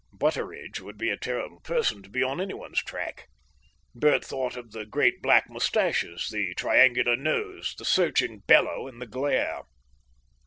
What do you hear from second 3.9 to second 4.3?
Bert